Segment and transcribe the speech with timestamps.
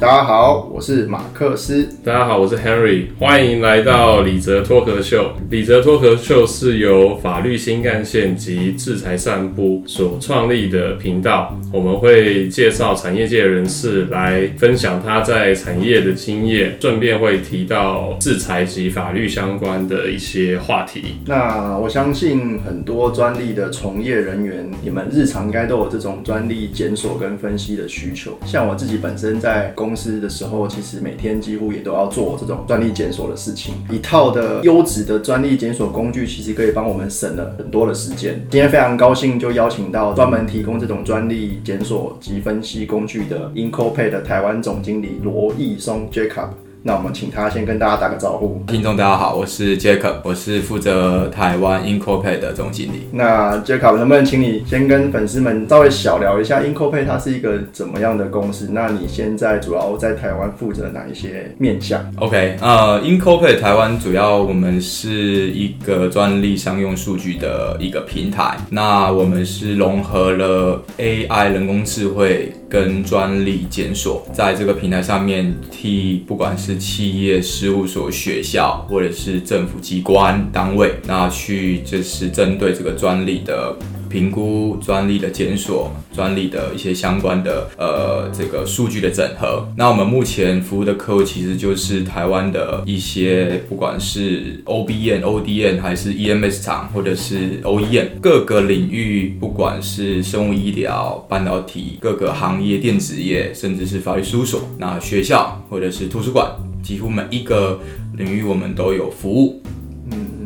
[0.00, 1.88] 大家好，我是马克思。
[2.04, 5.32] 大家好，我是 Henry，欢迎来到李泽脱壳秀。
[5.50, 21.16] 李泽脱壳秀是由法律新干线及制裁散步所创立的频道，我们会介绍产业界人士来分享他在产业的经验，顺便会提到制裁及法律相关的一些话题。
[21.26, 28.38] 那我相信很多专利的从业人员，你们日常应该都有这种专利检索跟分析的需求。
[28.46, 33.74] 像我自己本身在公是的时候，其实每天几乎也都要做这种专利检索的事情。
[33.90, 38.40] 一套的优质的专利检索工具，其实可以帮我们省了很多的时间。
[38.48, 46.50] 今天非常高兴，就邀请到专门提供这种专利检索及分析工具的 IncoPay 的台湾总经理罗义松 Jacob。
[46.82, 48.62] 那我们请他先跟大家打个招呼。
[48.68, 53.08] 听众大家好，我是 Jacob，我是负责台湾 IncoPay 的总经理。
[53.12, 58.68] 那 Jacob 能不能请你先跟粉丝们稍微小聊一下 IncoPay 它是一个怎么样的公司？
[58.70, 68.56] 那你现在主要在台湾负责哪一些面向？OK，呃，IncoPay 台湾主要我们是一个专利商用数据的一个平台。
[68.70, 83.74] 那我们是融合了 AI 人工智慧跟专利检索，在这个平台上面替不管是企业事务所、学校或者是政府机关单位，那去就是针对这个专利的
[84.08, 89.66] 评估、专利的检索、专利的一些相关的呃这个数据的整合。
[89.76, 106.50] 那我们目前服务的客户其实就是台湾的一些不管是 OBN、ODN 还是 EMS 厂或者是 OEM 各个领域，不管是生物医疗、半导体各个行业、电子业，甚至是法律事务所，那学校或者是图书馆。
[106.80, 107.78] 几乎每一个
[108.16, 109.60] 领域我们都有服务。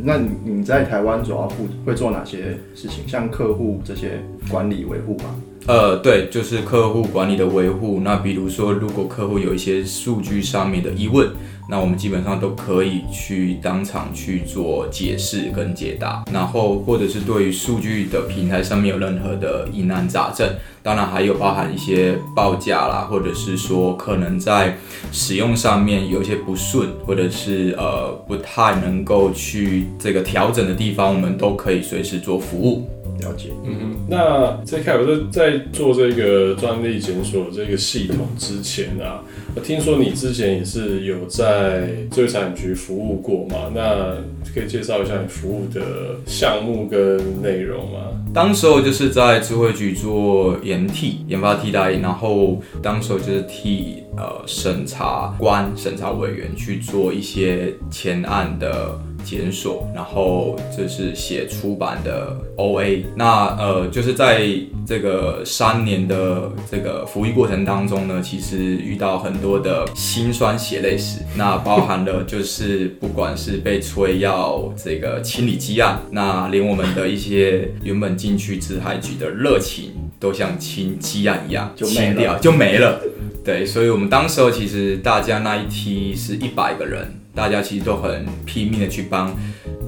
[0.05, 1.49] 那你你在台湾主要
[1.87, 3.07] 会做哪些事情？
[3.07, 5.35] 像客户这些管理维护吗？
[5.67, 8.01] 呃，对，就是客户管理的维护。
[8.03, 11.31] 那比如说，如果客户有一些数据上面的疑问。
[11.71, 20.47] 那我们基本上都可以去当场去做解释跟解答，然后或者是对于数据的平台上面有任何的疑难杂症，
[20.83, 24.77] 当然还有包含一些报价啦，或者是说可能在
[25.13, 32.87] 使用上面有一些不顺，或者是呃不太能够去这个调整的地方，我们都可以随时做服务。
[33.23, 39.23] 了解，嗯哼，那在开我在做这个专利检索这个系统之前啊，
[39.55, 43.71] 我听说你之前也是有在知识产局服务过嘛？
[43.75, 44.17] 那
[44.53, 47.99] 可以介绍一下你服务的项目跟内容吗？
[48.35, 58.99] 当时候就是在智慧局做研替研发替代，然后当时候就是替呃审查官、审查委员去做一些前案的。
[59.25, 63.05] 检索，然后就是写出版的 O A。
[63.17, 64.49] 那呃，就是在
[64.87, 71.21] 这个三年的这个服役过程当中呢，其实遇到很多的辛酸血泪史。
[71.37, 83.01] 那包含了就是不管是被催要这个清理积案，那连我们的一些原本进去自海局的热情，都像清积案一样就清掉就没了。
[83.45, 87.22] 对，所以我们当时候其实大家那一梯是一百个人。
[87.35, 89.35] 大家其实都很拼命的去帮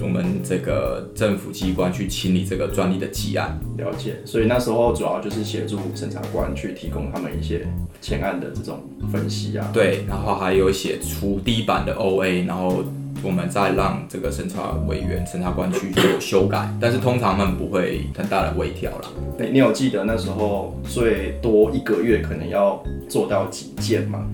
[0.00, 3.58] 我们这个政府机关去清理这个专利的积案。
[3.76, 7.66] 了解，所以那时候主要就是协助审查官去提供他们一些
[8.00, 9.70] 前案的这种分析啊。
[9.72, 12.82] 对，然后还有写出第一版的 OA，然后
[13.22, 16.68] 我们再让这个审查委员、审查官去做修改。
[16.80, 19.08] 但是通常他们不会很大的微调了。
[19.38, 24.26] 你你有记得那时候最多一个月可能要做到几件吗？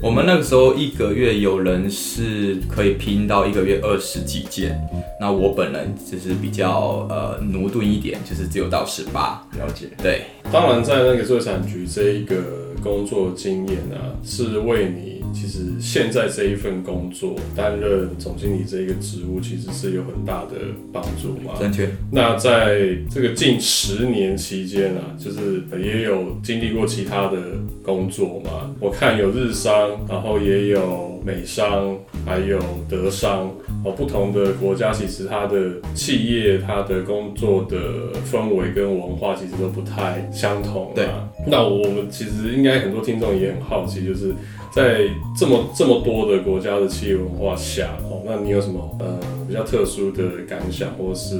[0.00, 4.80] 我们那个时候一个月有人是可以拼到一个月二十几件，
[5.20, 9.44] 那我本人就是比较呃奴钝一点，就是只有到十八。
[9.58, 10.22] 了解，对。
[10.52, 12.36] 当然，在那个做产局这一个
[12.80, 15.17] 工作经验啊，是为你。
[15.32, 20.56] 其实现在这一份工作担任总经理这一个职务，其实是有很大的
[20.92, 21.54] 帮助嘛。
[21.58, 21.88] 正确。
[22.10, 27.38] 那在这个近十年期间啊，就是也有经历过其他的
[27.82, 28.74] 工作嘛。
[28.80, 33.50] 我看有日商，然后也有美商，还有德商。
[33.84, 40.92] 哦，不同的国家其实它的企业、它的工作的氛围跟文化其实都不太相同。
[40.94, 41.06] 对。
[41.46, 44.34] 那我们其实应该很多听众也很好奇，就是。
[44.70, 45.00] 在
[45.36, 49.18] 这么这么多的国家的企业文化下，哦，那你有什么呃
[49.48, 51.36] 比较特殊的感想，或是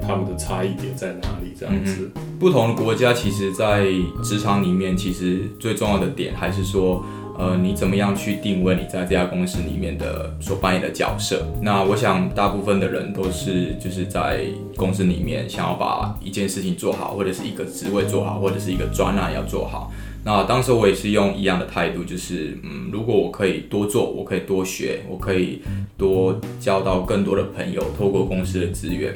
[0.00, 1.52] 他们的差异点在哪里？
[1.58, 2.08] 这样子，
[2.38, 3.84] 不同的国家其实，在
[4.22, 7.04] 职场里面，其实最重要的点还是说，
[7.36, 11.44] 呃，你怎么样去定位你在这家公司里面的所扮演的角色？
[11.60, 14.44] 那我想大部分的人都是就是在
[14.76, 19.92] 公司里面想要把一件事情做好，或者是一个职位做好，或者是一个专案要做好。
[20.24, 25.60] 那当时我也是用一样的态度，就是嗯，如果我可以多做，我可以多学，我可以
[25.98, 29.12] 多交到更多的朋友，透过公司的资源，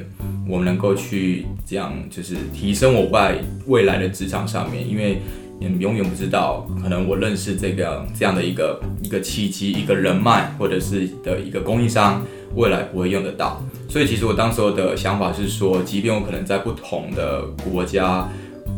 [0.47, 5.19] 我们能够去这样就是提升我在未来的职场上面，因为。
[5.59, 12.23] 你永远不知道，可能我认识这个这样的一个一个契机、一个人脉，或者是的一个供应商，
[12.55, 13.61] 未来不会用得到。
[13.89, 18.29] 所以其实我当时候的想法是说，即便我可能在不同的国家、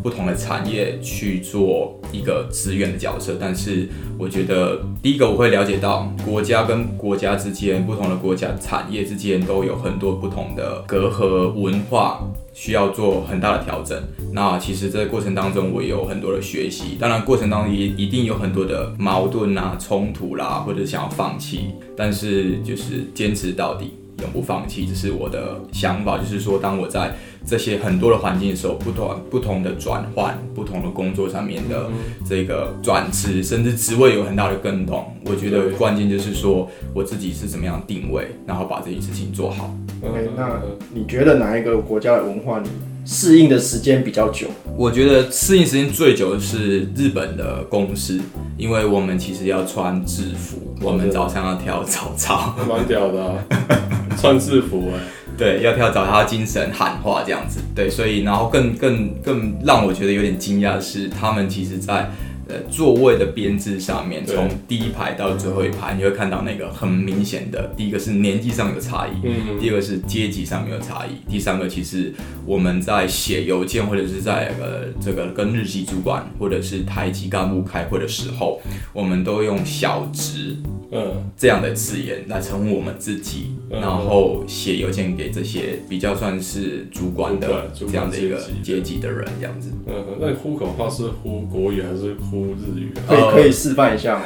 [0.02, 3.88] 不同的产业去做一个资源的角色，但是
[4.18, 12.22] 我觉得第一个我会了解到，国家跟国家之间、不同的国家产业之间都有很多不同的隔阂文化。
[12.54, 13.98] 需要做很大的调整。
[14.34, 16.98] 那其实，这个过程当中，我也有很多的学习。
[17.00, 21.70] 当然，过程当中也一定有很多的矛盾啊、冲突啦，或者想要放弃。
[21.96, 26.18] 但是，就是坚持到底，永不放弃，这是我的想法。
[26.18, 27.14] 就是说，当我在
[27.46, 31.90] 这些很多的环境的时候，不同不同的转换，不同的工作上面的
[32.28, 35.14] 这个转职，甚至职位有很大的更动。
[35.26, 39.76] 我觉得关键就是说，我自己是怎么样定位，然后把这件事情做好。
[40.04, 40.60] OK，那
[40.94, 42.70] 你觉得哪一个国家的文化你
[43.06, 44.48] 适应的时间比较久？
[44.78, 48.20] 我觉得适应时间最久的是日本的公司，
[48.58, 53.44] 因为我们其实要穿制服，我们早上要跳早操，蛮屌的，
[54.18, 55.00] 穿制服哎。
[55.38, 62.12] 对，要跳早操精神喊话这样子，对，所以然后更更更让我觉得有点惊讶的是，他们其实在
[62.52, 72.14] 呃座位的编制上面，从第一排到最后一排，你会看到那个很明显的，第一个是年纪上有差异，嗯，第二个是阶级上面有差异，第三个其实
[72.46, 78.60] 我们在写邮件或者是在呃这个跟日系主管或者是台级干部开会的时候，
[78.92, 80.58] 我们都用小职。
[80.94, 89.70] 嗯，这样的字眼来称呼我们自己，然后写邮件给这些比较算是主管的这样的一个阶级的人，这样子。
[89.88, 92.94] 嗯，那你呼口号是呼国语还是呼日语？
[93.08, 94.24] 可以可以示范一下吗？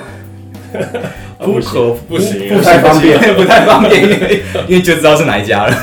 [1.40, 5.76] 呼口不行，不太方便， 不太方便，因为 因为就知道是哪一家了。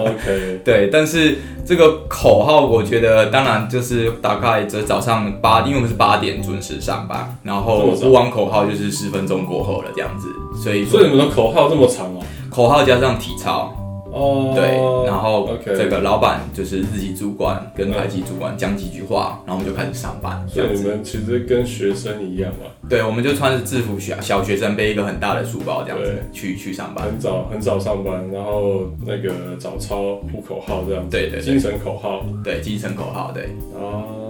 [0.00, 1.38] OK，对，但是。
[1.64, 10.26] 这个口号，我觉得当然就是大概在早上八，因为我们是八点准时上班，然后呼完口号就是十分钟过后了这样子，
[10.60, 12.20] 所以所以你们的口号这么长哦？
[12.52, 13.74] 口号加上体操。
[14.14, 14.76] 哦，对，
[15.06, 20.46] 然后这个老板就是日籍主管跟排级主管讲几句话，然后我们就开始上班。
[20.46, 22.68] 所以你们其实跟学生一样嘛？
[22.90, 27.06] 对，我们就穿着制服，小小学生背一个很大的书包这样子去去上班。
[27.06, 31.02] 很早很早上班，然后那个早操呼口号这样。
[31.08, 32.22] 对对，精神口号。
[32.44, 33.44] 对，精神口号，对。
[33.74, 34.21] 哦。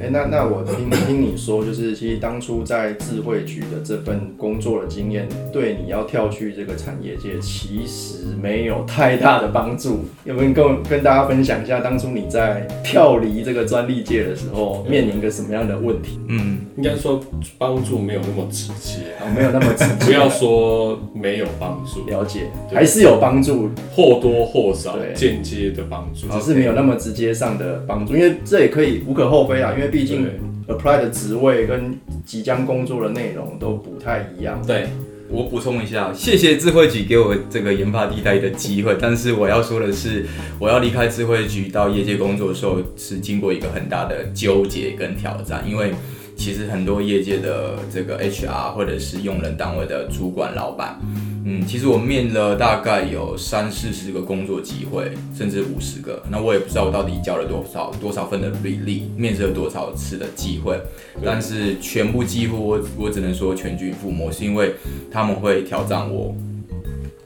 [0.00, 10.04] 哎，那那我听 听你说，就是其实当初在智慧局的这份工作的经验，对你要跳去这个产业界，其实没有太大的帮助。
[10.24, 16.18] 有没有跟跟大家分享一下，当初你在跳离这个专利界的时候，面临个什么样的问题？
[16.28, 17.20] 嗯，应该说
[17.58, 19.00] 帮助没有那么直接，
[19.34, 20.06] 没有那么直接。
[20.06, 29.35] 不要说没有帮助，了解，还是有帮助，或多或少，间接的帮助，只是没有那么直接上的帮助，因为这也可以无可厚。
[29.44, 30.28] 非啊，因为毕竟
[30.68, 34.62] apply 的职位跟即将工作的内容都不太一样。
[34.64, 34.86] 对
[35.28, 38.96] 我补充一下，谢谢智慧局给我这个研发地带的机会。
[39.00, 40.24] 但是我要说的是，
[40.60, 45.92] 我要离开智慧局到业界工作的时候，是经过一个很大的纠结跟挑战，因为
[46.36, 51.00] 其实很多业界的这个 HR 或者是用人单位的主管老板。
[51.48, 56.20] 嗯，其实我面了大概有三四十个工作机会，甚至五十个。
[56.28, 60.76] 那我也不知道我到底交了多少多少份的履历，面试了多少次的机会。
[61.24, 64.74] 但是全部几乎我我只能说全军覆没，是因为
[65.08, 66.34] 他们会挑战我。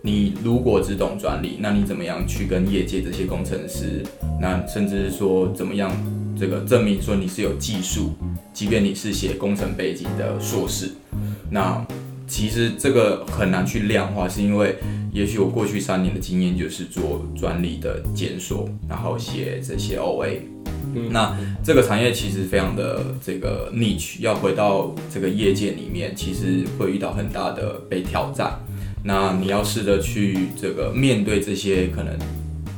[0.02, 4.02] 你如果只懂专利，那你怎么样去跟业界这些工程师，
[4.38, 5.90] 那甚至是说怎么样
[6.40, 8.14] 这个证明说你是有技术，
[8.54, 10.92] 即便你是写工程背景的硕士，
[11.50, 11.85] 那。
[12.32, 14.76] 其实这个很难去量化，是因为
[15.12, 20.38] 也许我过去三年的经验就是做专利的检索，然后写这些 OA。
[21.11, 28.61] 那这个产业其实非常的这个 niche，要回到这个业界里面，其实会遇到很大的被挑战。
[29.02, 32.16] 那你要试着去这个面对这些可能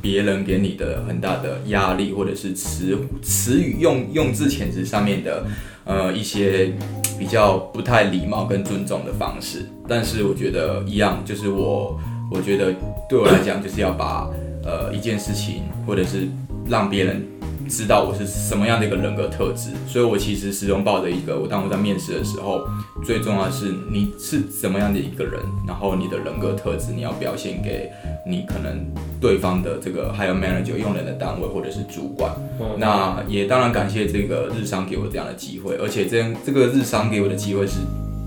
[0.02, 5.46] 别人给你的很大的压力，或者是词词语用用字遣词上面的
[5.86, 6.74] 呃一些。
[7.18, 11.96] 比较不太礼貌跟尊重的方式，但是我觉得一样，就是我
[12.32, 12.74] 我觉得
[13.08, 14.28] 对我来讲，就是要把
[14.64, 16.26] 呃一件事情，或者是
[16.66, 17.24] 让别人
[17.68, 22.66] 知道我是什么样的一个人格特质，所以我其实始终抱着一个，我当我在面试的时候，
[23.04, 27.90] 最重要的是你是怎么样的一个人，然后你的人格特质你要表现给
[28.26, 28.86] 你可能
[29.20, 32.34] 对方的这个还有 manager 用人的单位或者是主管。
[32.78, 37.78] 那也当然感谢这个日商给我这样的机会，而且这这个日商给我的机会是。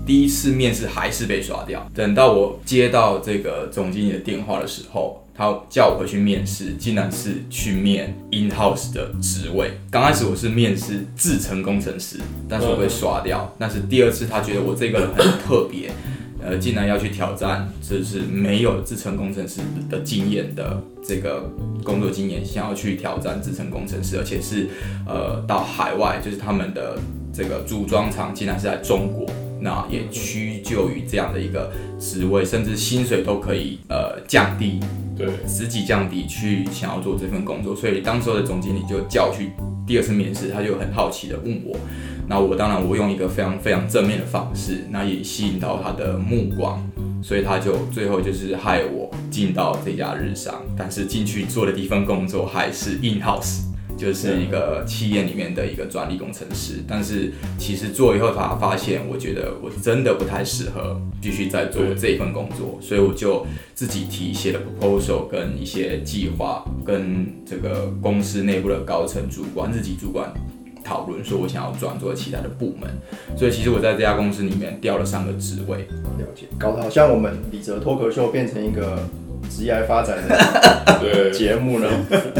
[0.06, 1.84] 第一次面试还是被刷掉。
[1.92, 9.72] 等到我接到这个总经理的电话的时候，他叫我回去面试，竟然是去面 in house 的职位。
[9.90, 13.54] 刚开始我是面试制程工程师，但是我被刷掉。
[13.58, 15.90] 但是第二次他觉得我这个人很特别，
[16.42, 21.50] 呃，竟然要去挑战，就是没有制程工程师的经验的这个
[21.84, 24.68] 工作经验，想要去挑战制程工程师，而且是
[25.06, 26.98] 呃到海外，就是他们的
[27.32, 29.26] 这个组装厂竟然是在中国。
[29.58, 34.78] 那也屈就于这样的一个职位，甚至薪水都可以呃降低，
[35.16, 37.74] 对，自己降低去想要做这份工作。
[37.74, 39.50] 所以当时候的总经理就叫我去
[39.86, 41.76] 第二次面试，他就很好奇的问我，
[42.28, 46.84] 那我当然我用一个非常非常正面的方式，那也吸引到他的目光，
[47.22, 53.62] 所以他就最后就是害我进到这家日商，但是进去做的第一份工作还是 in house。
[53.96, 70.32] 就是一个企业里面的一个专利工程师，但是其实做以后才发现，我觉得我真的不太适合继续在做这一份工作，所以我就自己提写了 proposal 跟一些计划，跟这个公司内部的高层主管、自己主管
[70.84, 72.90] 讨论，说我想要转做其他的部门，
[73.36, 75.78] 所以其实我在这家公司里面调了三个职位。
[76.18, 78.98] 了解，搞得好像我们李哲脱口秀变成一个。
[79.50, 81.88] 职业发展的 节目呢？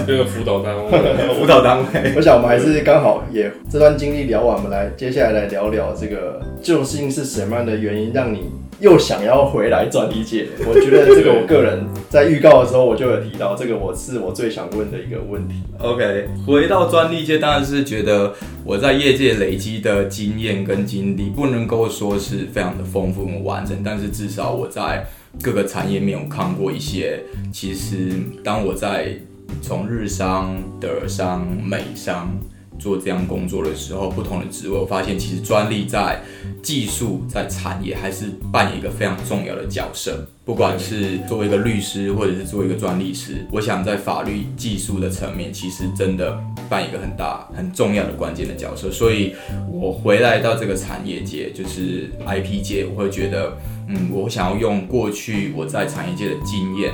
[0.07, 0.91] 这个辅导单位，
[1.39, 2.13] 辅导单位。
[2.17, 8.51] 我想我们还是刚好也这段经历聊完，我们来接下来来聊聊这个究竟是什么样的原因让你
[8.81, 10.49] 又想要回来转理解？
[10.67, 15.55] 我觉得这个我个人在预告的时候我就有提到，这个我是我最想问的一个问题。
[15.79, 25.07] OK，回到专利界，当然是觉得我在业界累积的经验跟经历不能够说是非常的丰富和完整，但是至少我在。
[25.43, 27.21] 各个产业面有看过一些，
[27.53, 28.11] 其实
[28.43, 29.15] 当我在
[29.61, 32.35] 从日商、德商、美商
[32.79, 36.23] 做这样工作的时候，不同的职位，我发现其实专利在
[36.63, 40.27] 技术、在产业还是扮演一个非常重要的角色。
[40.45, 48.91] 不管是作为一个律师，或者是作为一个专利师，我想在法律技术的层面，其实真的扮演一个很大、很重要的关键的角色。
[48.91, 49.35] 所以
[49.69, 53.57] 我回来到这个产业界，就是 IP 界，我会觉得。
[53.89, 56.93] 嗯，我想要用过去我在产业界的经验，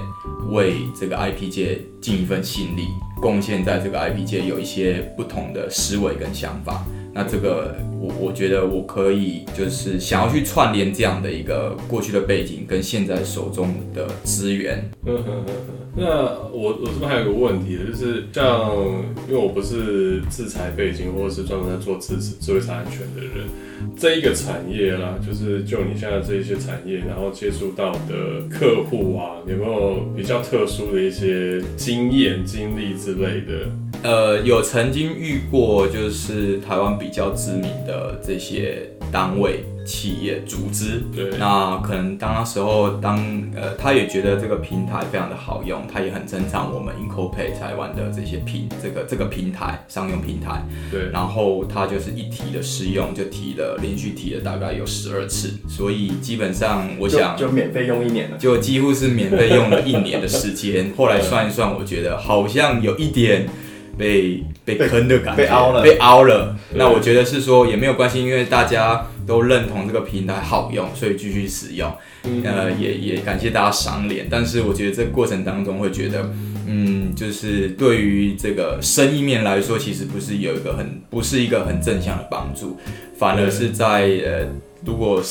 [0.51, 2.89] 为这个 IP 界尽一份心力，
[3.23, 6.85] 贡献在这个 IP 界有一些不同的思维跟想法。
[7.14, 14.90] 那这个我我觉得我可以就是想要去串联这样的一个过去的背景跟现在手中的资源。
[15.95, 16.07] 那
[16.50, 18.75] 我我这边还有个问题，就是像
[19.28, 23.47] 因为我不是制裁背景，或者是专门在做智智慧财产权的人。
[23.95, 33.69] 这一个产业啦，就是就你现在这一些产业，然后接触到的客户啊，有没有比较特殊的一些经验、经历之类的？
[34.02, 39.64] 呃，有曾经遇过，就是台湾比较知名的这些单位。
[39.85, 43.16] 企业组织，对，那可能当那时候，当
[43.52, 63.49] 呃，他也觉得这个平台非常的好用，他也很珍藏我们 IncoPay 台湾的这些平这个这个平台商用平台，对，然后他就是一提的试用就提了，连续提了大概有十二次，所以基本上我想就免费用一年了，就几乎是免费用了一年的时间，后来算一算，我觉得好像有一点。
[63.96, 66.56] 被被坑的感觉，被凹了，被凹了。
[66.75, 71.92] 那我觉得是说也没有关系，因为大家都认同这个平台好用，所以继续使用。
[72.44, 74.26] 呃，也也感谢大家赏脸。
[74.30, 76.30] 但是我觉得这过程当中会觉得，
[76.66, 82.78] 嗯，就是对于这个生意面来说，其实不是有一个很不是一个很正向的帮助，
[83.18, 84.46] 反而是在呃。
[84.85, 85.23] 如果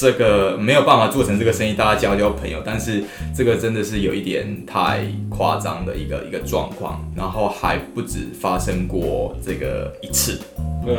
[0.00, 3.02] 这个没有办法做成这个生意，大家交交朋友，但是
[3.34, 10.40] 这个真的是有一点太夸张的一个一个状况，然后还不止发生过这个一次，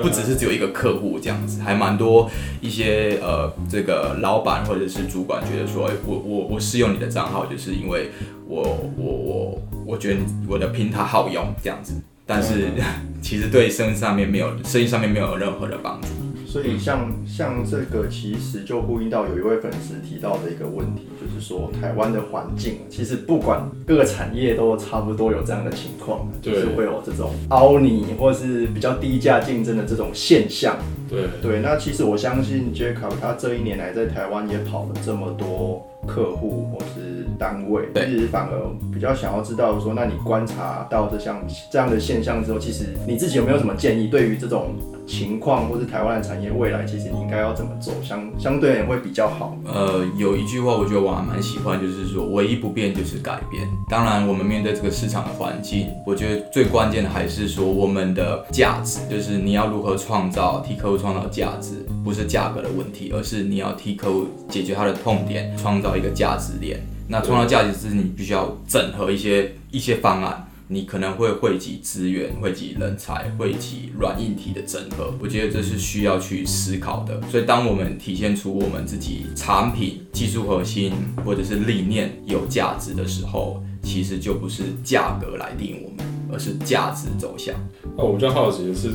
[0.02, 2.30] 不只是只有一个客户这样子，还蛮多
[2.62, 8.12] 一些呃这个老板或者是主管觉得说，哎，我我我试用你的账号，就是因为
[8.48, 8.62] 我
[8.98, 11.94] 我我我觉得我的平台好用这样子，
[12.26, 12.70] 但是
[13.22, 16.08] 其实对生意上面没有生意上面没有任何的帮助。
[16.50, 30.76] 所以像像这个，其实就呼应到有一位粉丝提到的一个问题，就是说台湾的环境，其实不管各个产业都差不多有这样的情况，就是会有这种凹你或是比较低价竞争的这种现象。
[31.08, 31.26] 对。
[31.40, 38.52] 对，那其实我相信 Jacob 他这一年来在台湾也跑了这么多客户或是单位，对其实反而
[38.92, 41.40] 比较想要知道说，那你观察到这项
[41.72, 44.08] 这样的现象之后，其实你自己有没有什么建议？
[44.08, 44.76] 对于这种
[45.08, 49.56] 情况或是台湾的产业未来，其实你应该要怎么走，相相对而言会比较好。
[49.66, 53.68] 呃，有一句话我觉得我还蛮喜欢，就是说唯一不变就是改变。
[53.88, 66.80] 当然，我们面对这个市场的环境，我觉得最关键的还是说我们的价值，就是你要如何创造替客户创造价值，不是价格的问题，而是你要替客户解决他的痛点，创造一个价值链。
[67.08, 70.46] 那创造价值是你必须要整合一些一些方案。
[70.72, 77.20] 你可能会汇集资源、汇集人才、汇集软硬体的整合，我觉得这是需要去思考的。
[77.28, 80.94] 所以，当我们体现出我们自己产品技术核心
[81.26, 87.56] 或者是理念有价值的时候，其实就不是价格来定我们，而是价值走向。
[87.98, 88.92] 那我比较好奇的是，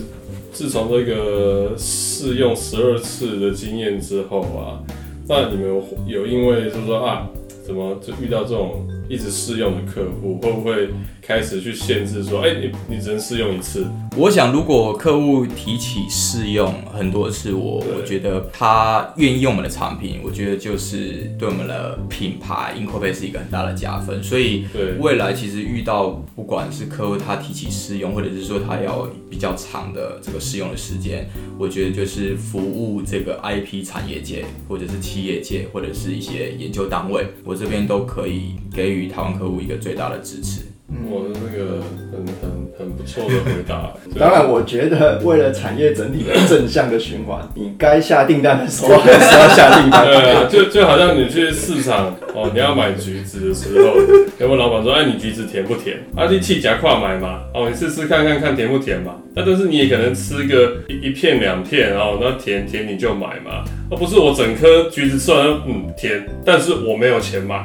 [0.52, 4.78] 自从这个试用十二次的经验之后啊，
[5.26, 7.28] 那你们有有因为就是说啊，
[7.64, 10.88] 怎么就遇到这种一直试用的客户，会不会
[11.20, 13.86] 开始去限制说，哎、你你只能试用一次？
[14.16, 24.22] 我想，如果客户提起试用很多次，我我觉得他愿意用我们的产品，我觉得就是对我们的品牌 Incopay 是一个很大的加分。
[24.22, 40.62] 所以对未来其实遇到不管是客户他提起试用，或者是说他要比较长的这个试用的时间，我觉得就是服务这个 IP 产业界，或者是企业界，或者是一些研究单位，我这边都可以给予台湾客户一个最大的支持。
[41.10, 41.80] 我的那个
[42.12, 43.90] 很很很不错的回答。
[44.20, 50.04] 当然，我觉得为了产业整体的正向的循环，你该下订单的时候还是要下订单。
[50.06, 53.96] 对啊，就就好像你去市场哦，你要买橘子的时候，
[54.38, 55.98] 有问老板说，哎，你橘子甜不甜？
[56.14, 59.14] 啊，你气夹跨买嘛，哦，你试试看看看甜不甜嘛。
[59.34, 67.64] 那但是你也可能吃个一一片两片，然后那甜甜你就买嘛，而不是我整颗橘子吃完嗯甜，但是我没有钱买。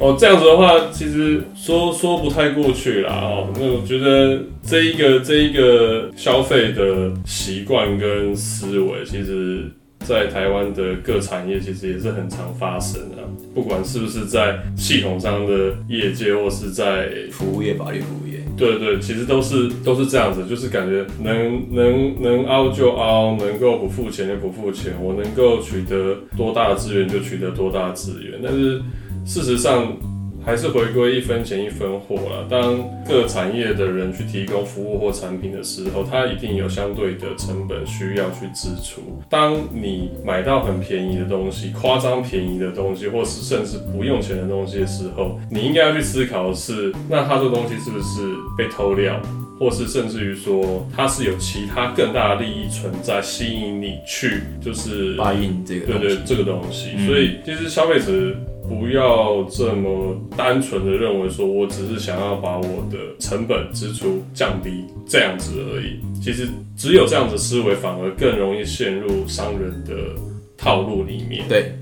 [0.00, 3.12] 哦，这样子的话，其实说说不太过去啦。
[3.14, 9.64] 哦，那我觉得这一个这一个消费的习惯跟思维，其实
[10.00, 13.16] 在台湾的各产业其实也是很常发生的，
[13.54, 18.38] 不管是不是在系统上的业界，或是在服务业、法律服务业。
[18.56, 28.82] 对对，其实都是都是这样子，就是感觉能能能凹就凹，能够不付钱就不付钱，我能够取得多大的资源就取得多大的资源，但是
[29.28, 29.94] 事实上
[30.42, 32.46] 还是回归一分钱一分货了。
[32.48, 39.02] 当各产业的人去提供服务或产品的时候，它一定有相对的成本需要去支出。
[39.28, 49.20] 当你买到很便宜的东西、夸张便宜的东西，或是甚至不用钱的东西的时候，你应该要去思考的是，那它这个东西是不是被偷料？
[49.60, 56.92] 或是甚至于说，它是有其他更大的利益存在，吸引你去，就是发印这个对对，这个东西。
[56.96, 58.06] 嗯所以其实消费者
[58.68, 65.98] 不要这么单纯的认为说我只是想要把我的成本支出降低这样子而已。
[66.22, 69.94] 其实只有这样子思维，反而更容易陷入商人的
[70.56, 71.44] 套路里面。
[71.48, 71.72] 对，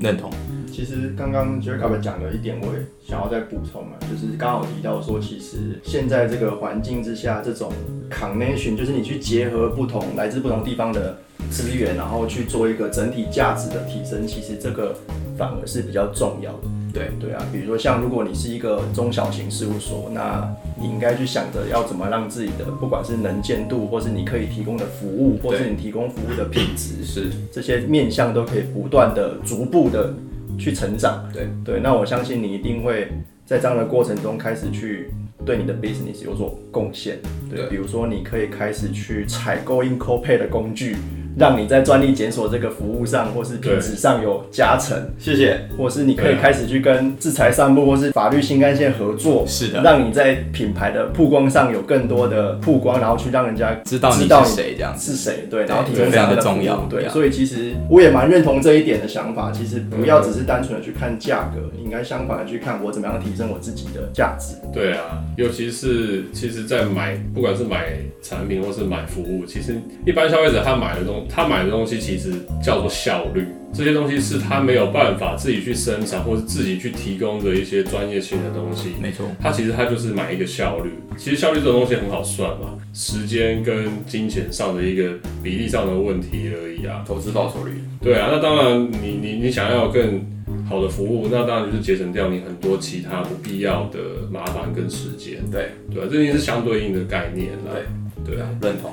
[0.00, 0.30] 认同。
[0.72, 7.70] 其实刚刚 Jacob 讲的一点，我也想要再补充啊，就是刚好提到说，其实现在这个环境之下，这种
[8.10, 11.18] connection 就是你去结合不同来自不同地方的
[11.50, 14.96] 资源，然后去做一个整体价值的提升，其实这个
[15.36, 16.60] 反而是比较重要的。
[16.94, 20.46] 对对啊，比如说像如果你是一个中小型事务所，那
[20.78, 30.12] 你应该去想着要怎么让自己的不管是能见度，或是你可以提供的服务，或是你提供服务的品质，是，这些面向都可以不断的、逐步的
[30.58, 31.28] 去成长。
[31.32, 33.08] 对对，那我相信你一定会
[33.44, 35.10] 在这样的过程中开始去
[35.44, 37.18] 对你的 business 有所贡献。
[37.50, 40.96] 对，对比如说你可以开始去采购 IncoPay 的工具，
[41.36, 44.96] 让你在专利检索这个服务上或是品质上有加成。
[45.18, 45.60] 谢谢。
[45.76, 55.12] 或是你可以开始去跟制裁散布或是法律新干线合作，是的让你在品牌的曝光上有更多的曝光，然后去让人家知道你知道是谁这样子。
[55.12, 59.50] 是谁，对，然后提供非常的这样重要对，所以其实我也蛮认同这一点的想法。
[59.52, 64.56] 其实不要只是单纯的去看价格，应该相反的去看我怎么样提升我自己的价值。
[64.72, 67.92] 对啊，尤其是其实，在买不管是买
[68.22, 72.32] 产品或是买服务，其实一般消费者他买的东他买的东西其实
[72.62, 78.90] 叫做效率，这些东西是他没有办法自己去生产或者自己去提供的一些专业性的东西。
[79.00, 87.04] 没错，他其实他就是买一个效率，其实效率这种东西很好算嘛，时间跟金钱上的一个比例上的问题而已啊。
[87.06, 87.72] 投资报酬率。
[88.00, 90.20] 对啊，那当然你，你你想要更
[90.68, 93.98] 好的服务，那当然就是节省掉你很多其他不必要的
[94.30, 95.38] 麻烦跟时间。
[95.50, 97.80] 对对啊，这已经是相对应的概念了。
[98.24, 98.92] 对啊，认同。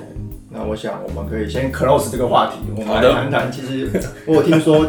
[0.52, 3.52] 那我想我们可以先 close 这个话题，我们来谈谈。
[3.52, 3.90] 其实
[4.26, 4.86] 我有听说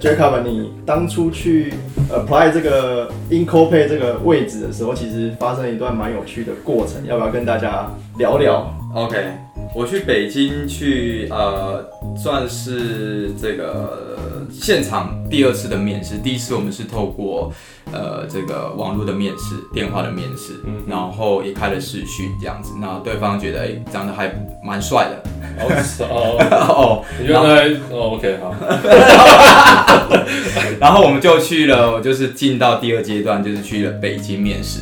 [0.00, 1.74] Jacob 你当初去
[2.10, 8.74] apply 这个 IncoPay 这个位置的时候，其实发生一段蛮有趣的过程，要不要跟大家聊聊？
[8.94, 9.16] OK，
[9.74, 11.82] 我去北京去呃，
[12.14, 16.18] 算是这个呃现场第二次的面试。
[16.18, 17.50] 第一次我们是透过
[17.90, 22.74] 呃这个网络的面试、电话的面试，嗯然后也开了视讯这样子。
[22.78, 24.30] 那对方觉得哎、长得还
[24.62, 25.22] 蛮帅的
[26.04, 28.52] 哦，哦， 你原来哦，OK，好，
[30.78, 34.80] 然后我们就去了，就是进到第二阶段，就是去了北京面试。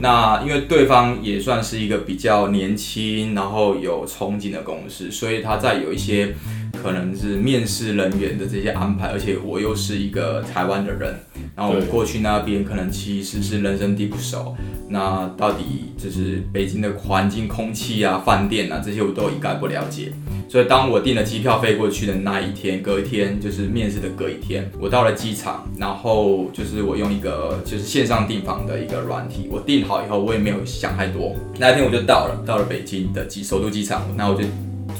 [0.00, 6.34] 那因为对方也算是一个比较年轻，然后有憧憬的公司，所以他在有一些
[6.82, 11.14] 可能是面试人员的这些安排，而且我又是一个台湾的人，
[11.54, 14.56] 然后我过去那边可能其实是人生地不熟，
[14.88, 20.12] 那到底就是北京的环境、空气啊、饭店啊这些我都一概不了解。
[20.48, 34.44] 所以当我订了机票飞过去的那一天，隔一天就是面试的隔一天，我到了机场，然后就是我用一个就是线上订房的一个软体，我订好以后，我也没有想太多，那一天我就到了，到了北京的机首都机场，那我就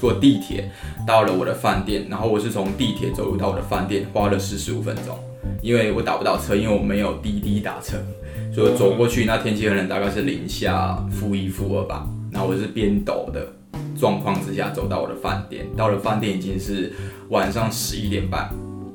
[0.00, 0.70] 坐地铁
[1.06, 5.16] 到了我的饭店，然后我是从地铁走路到我的饭店，花了四十五分钟，
[5.60, 7.96] 因为我打不到车，因为我没有滴滴打车，
[8.54, 13.46] 所以走过去，那天气很冷，大概是零下负一负二吧，然后我是边抖的。
[13.94, 16.92] 状况之下走到我的饭店，到了饭店已经是
[17.28, 18.50] 晚上十一点半。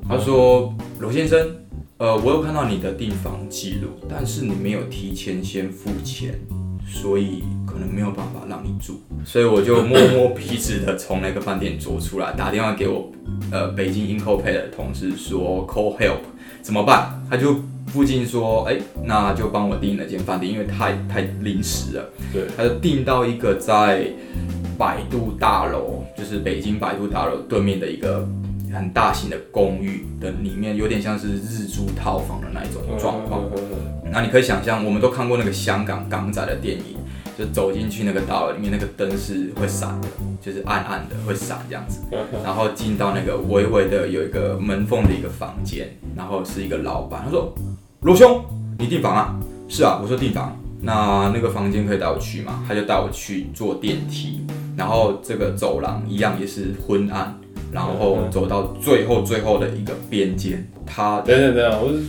[0.06, 1.48] 他说：“罗先生，
[1.96, 6.38] 呃，我有看到你的订房记录，但是你没有提前先付钱，
[6.86, 7.42] 所以
[7.78, 13.10] 可能没有办法让你住。”所以我就摸摸鼻子的从那个饭店走出来，打电话给我
[13.52, 16.18] 呃北京 IncoPay 的同事说 call help
[16.60, 17.22] 怎么办？
[17.30, 24.06] 他就附近说：“哎、那就帮我订了间饭店，因为太太临时了。”对，他就订到一个在
[24.76, 28.28] 百度大楼，就是北京百度大楼对面的一个
[28.72, 33.42] 很大型的公寓的里面，有点像是日租套房的那一种状况。
[34.10, 36.96] 那你可以想象，我们都看过那个香港港仔的电影，
[37.38, 40.08] 就走进去那个大楼里面，那个灯是会闪的，
[40.42, 42.00] 就是暗暗的会闪这样子。
[42.42, 47.54] 然后进到那个微微的有一个门缝的一个房间，然后是一个老板，他说
[48.02, 48.42] ：“罗兄，
[48.76, 49.38] 你订房啊
[49.70, 50.58] ？”“是啊。”我说订房。
[50.80, 52.64] 那那个房间可以带我去吗？
[52.66, 54.44] 他就带我去坐电梯，
[54.76, 57.36] 然后这个走廊一样也是昏暗，
[57.72, 62.02] 然后走到最后最后的一个边间，他等等等等，我是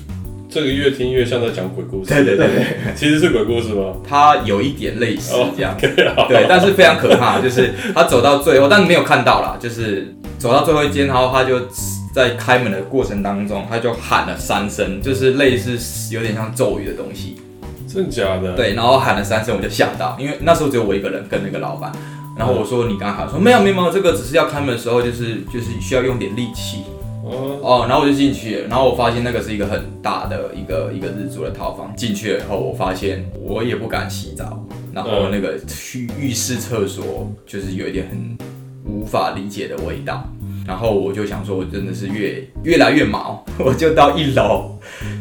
[0.49, 2.11] 这个越听越像在讲鬼故事。
[2.11, 3.93] 对对对，其实是鬼故事吗？
[4.03, 5.75] 它有一点类似这样。
[5.79, 11.61] 对，但是非常可怕， 就是他走到最后，但没有看到啦，就是走到最后一间，然后他就
[12.11, 17.35] 在开门的过程当中，他就喊了三声，就是类似有点像咒语的东西，
[17.87, 21.91] 真的假的？，对，然后喊了三声，我就吓到，因为那时候只有我一个人跟那个老板，
[22.35, 26.85] 然后我说你刚刚喊，说没有没有没有，这个只是要开门的时候，就是就是需要用点力气
[27.29, 38.37] 哦，哦，然后我就进去了，然后我发现那个是一个很大的一个一个日租的套房，进去了以后，我发现我也不敢洗澡，然后那个去浴室厕所就是有一点很
[38.85, 40.27] 无法理解的味道。
[40.67, 44.77] 然后我就想说，我真的是越越来越毛， 我就到一楼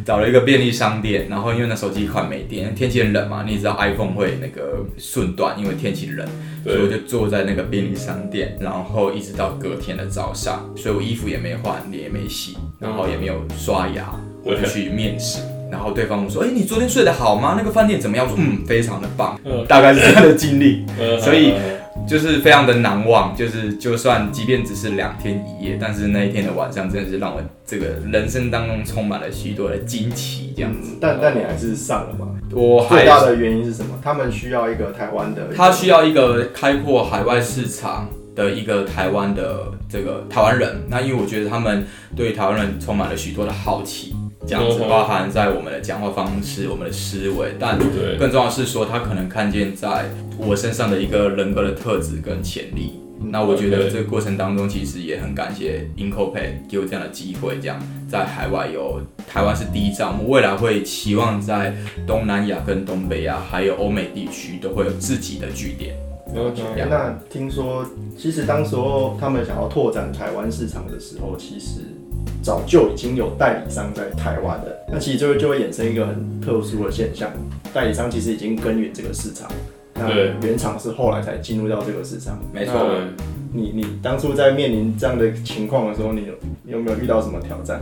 [0.09, 6.27] 找了一个便利商店，然后因为那手机快没电，天气很冷嘛，你也知道 iPhone 会那个瞬断，因为天气冷，
[6.65, 14.11] 所以我，就坐在那个便利商店，然后一直到隔天的早上，所以我衣服也没换，脸也没洗，然后也没有刷牙，
[14.43, 15.43] 我就去面试。
[15.71, 17.55] 然后对方问说：“哎、你昨天睡得好吗？
[17.57, 23.35] 那个饭店怎么样？”我说：“嗯，非常的棒。”嗯大概是这样的经历，嗯 所以嗯就是非常的难忘。
[23.37, 30.55] 就是就算即便只是两天一夜，但是那一天的晚上真的是让我这个人生当中充满了许多的惊奇。
[30.57, 32.29] 这样子，但但你还是上了嘛？
[32.53, 33.99] 我还最大的原因是什么？
[34.03, 40.83] 他们需要一个台湾的，他需要一个开阔海外市场的一个台湾的这个台湾人。
[40.89, 47.79] 那因为我觉得他们对台湾人充满了许多的好奇，这样子包含在我们的讲话方式、我们的思维，但，
[48.19, 53.01] 更重要的是说，他可能看见在我身上的一个人格的特质跟潜力。
[53.21, 57.77] 那我觉得这个过程当中，其实也很感谢 IncoPay 给我这样的机会，这样
[58.09, 61.75] 在海外有台湾是第一站，我们未来会期望在
[62.07, 65.97] 东南亚跟东北亚还有欧美地区都会有自己的据点。
[66.33, 67.85] 嗯哎那听说，
[68.17, 71.81] 其实当时候他们想要拓展台湾市场的时候，其实
[72.43, 74.77] 早就已经有代理商在台湾的。
[74.91, 77.31] 那其实就会就会衍生一个很特殊的现象，
[77.73, 79.51] 代理商其实已经耕耘这个市场，
[79.95, 80.11] 那
[80.47, 82.39] 原厂是后来才进入到这个市场。
[82.53, 82.73] 没错，
[83.53, 87.81] 你你当初在面临这样的情况的时候，你有你有没有遇到什么挑战？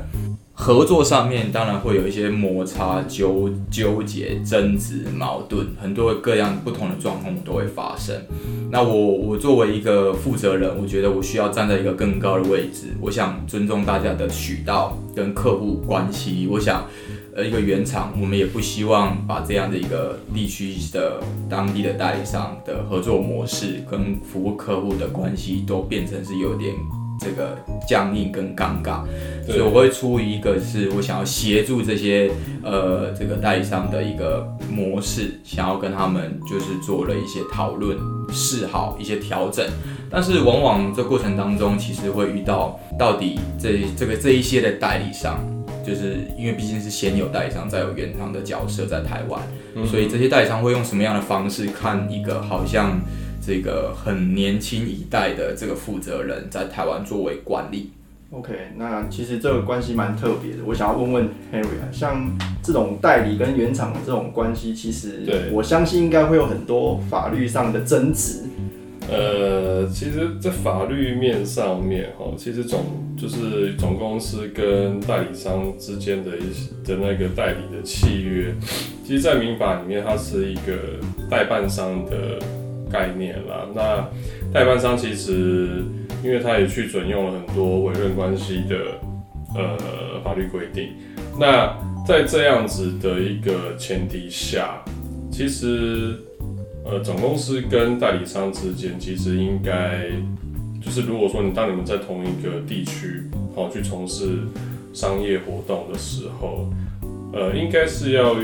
[0.59, 8.16] 合作上面当然会有一些摩擦、纠纠结、争执、矛盾，很多各样不同的状况都会发生。
[8.71, 16.49] 那我我作为一个负责人，我觉得我需要站在一个更高的位置，我想尊重大家的渠道跟客户关系。
[16.51, 16.87] 我想，
[17.35, 26.75] 呃，一个原厂，我们也不希望把这样的一个地区的当地的代理商的合作模式跟服务客户的关系都变成是有点。
[27.20, 29.00] 这个僵硬跟尴尬，
[29.46, 32.31] 所以我会出一个是我想要协助这些
[32.62, 37.96] 呃这个代理商的一个模式，想要跟他们就是做了一些讨论、
[38.33, 39.66] 示好、一些调整。
[40.11, 45.38] 但是往往这过程当中，其实会遇到到底这这个这一些的代理商，
[45.85, 49.40] 就是因为毕竟是先有代理商，再有原厂的角色在台湾，
[49.87, 53.00] 所以这些代理商会用什么样的方式看一个好像。
[53.46, 57.92] 这个很年轻一代的这个负责人，在台湾作为管理。
[58.30, 60.59] OK，那其实这个关系蛮特别的。
[60.66, 62.28] 我想要问问 Henry 啊，像
[62.61, 68.42] 这种代理跟原厂的这种关系，其实我相信应该会有很多法律上的争执。
[69.09, 72.85] 呃，其实，在法律面上面，哈，其实总
[73.16, 78.52] 就是总公司跟代理商之间的一些的那个代理的契约，
[79.04, 80.98] 其实，在民法里面，它是一个
[81.30, 82.40] 代办商的。
[82.96, 84.09] 概念啦，那
[84.50, 85.85] 代办商其实，
[86.24, 88.76] 因为他也去准用了很多委任关系的
[89.54, 89.76] 呃
[90.24, 90.94] 法律规定，
[91.38, 94.82] 那在这样子的一个前提下，
[95.30, 96.14] 其实
[96.87, 100.06] 呃总公司跟代理商之间，其实应该
[100.82, 104.38] 就是如果说你当你们在同一个地区好去从事
[104.94, 106.70] 商业活动的时候，
[107.35, 108.37] 呃应该是要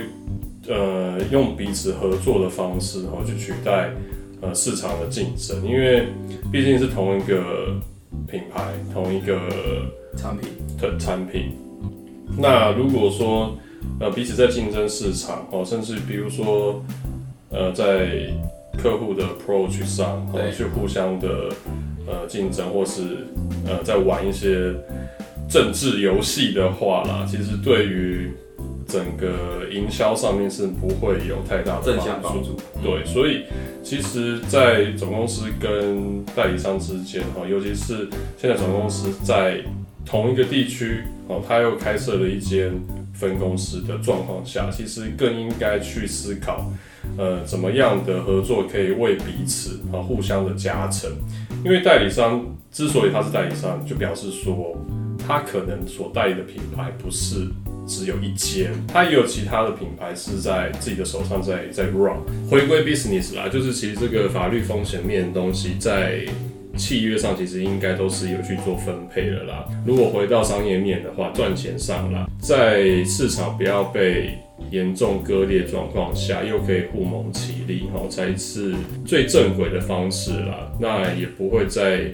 [0.69, 3.89] 呃用彼此合作的方式好去取代。
[4.43, 6.09] 呃，市场的竞争，因为
[6.51, 7.81] 毕竟是同一个
[8.29, 9.39] 品牌、同一个
[10.17, 10.51] 产品
[10.81, 11.57] 的产品。
[12.37, 13.57] 那如果说
[14.01, 16.85] 呃彼此在竞争市场哦，甚至比如说
[17.51, 18.33] 呃在
[18.77, 20.27] 客户的 approach 上，
[20.57, 21.51] 去互相的
[22.07, 23.27] 呃竞争，或是
[23.65, 24.75] 呃在玩一些
[25.49, 28.33] 政治游戏的话啦，其实对于
[28.93, 32.55] 整个营销上面是不会有太大的正向帮助。
[32.83, 33.45] 对，所以
[33.83, 39.65] 其实，在总公司跟代理商之间，哈，尤其是现在总公司在
[40.05, 42.71] 同一个地区，哦，他又开设了一间
[43.15, 46.71] 分公司的状况下，其实更应该去思考，
[47.17, 51.11] 呃，怎么样的合作可以为彼此啊互相的加成。
[51.65, 54.77] 因为代理商之所以他是代理商，就表示说
[55.33, 57.49] 他可能所代理的品牌不是。
[57.85, 62.17] 只有一间，它也有其他的品牌是在自己的手上在在 run，
[62.49, 66.21] 回归 business 啦，就是其实这个法律风险面的东西在
[66.77, 69.67] 契约上其实应该都是有去做分配的啦。
[69.85, 74.39] 如果回到商业面的话，赚钱上啦，在市场不要被
[74.71, 78.73] 严重割裂状况下，又可以互蒙其利，哈，才是
[79.05, 80.71] 最正轨的方式啦。
[80.81, 82.13] 那也不会在。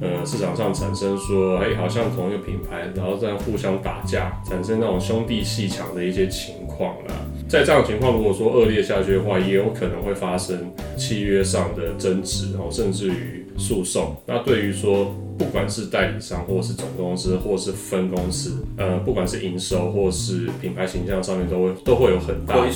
[0.00, 7.14] 呃，市场上产生说，哎，好像同一个品牌，然后这样互相打架，产生那种兄弟戏强的一些情况啦。
[7.48, 14.16] 在这样情况，如果说恶劣下去的话，也有可能会发生契约上的争执，然后甚至于诉讼。
[14.24, 22.70] 那对于说，不管是代理商，或是总公司，或是分公司，呃，不管是营收或是品牌形象上面，都会都会有很大的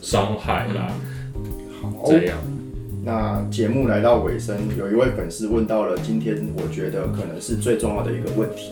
[0.00, 0.90] 伤害啦。
[1.82, 2.38] 好，这样。
[3.04, 8.70] 那节目来到尾声，有一位粉丝问到了今天我觉得可能是最重要的一个问题。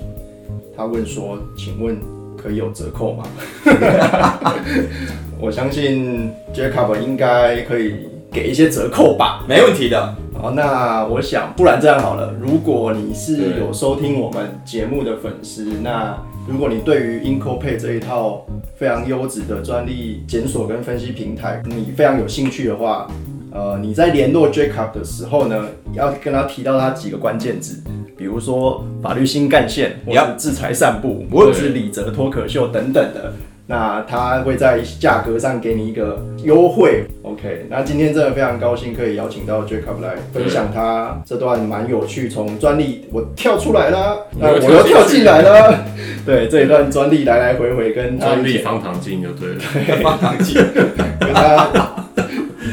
[0.77, 1.97] 他问说：“请问
[2.37, 3.25] 可以有折扣吗？”
[5.41, 9.45] 我相信 Jacob 应该可以给一些折扣吧？
[9.49, 10.15] 没问题的。
[10.41, 16.17] 好，那我想，不然这样好了，如果你是有收听我们节目的粉丝，那
[16.49, 23.11] 如果你对于 IncoPay 这一套非常优质的专利检索跟分析平台，你非常有兴趣的话。
[23.53, 27.83] 呃，你在联络 Jacob 的时候呢，要跟他提到他几个关键字，
[28.17, 33.33] 比如说法律新干线，或是制裁散布，或者是李泽脱口秀等等的，
[33.67, 37.05] 那他会在价格上给你一个优惠。
[37.23, 45.85] OK，那今天真的非常高兴可以邀请到 Jacob 来分享他这段蛮有趣，从专利我跳出来了，那我又跳进来了，
[46.25, 49.61] 对这一段专利来来回回跟专利方糖镜就对了，
[50.03, 50.65] 方糖镜
[51.21, 51.90] 跟他。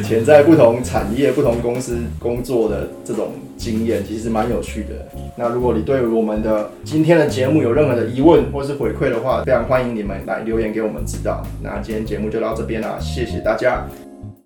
[0.08, 5.06] 以前在不同产业、不同公司工作的这种经验，其实蛮有趣的。
[5.36, 11.46] 那如果你对我们的今天的节目有任何的疑问或是回馈的话，非常欢迎你们来留言给我们指导。
[11.62, 13.86] 那今天节目就到这边啦，谢谢大家。